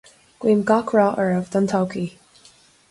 [0.45, 2.07] Guím gach rath oraibh don todhchaí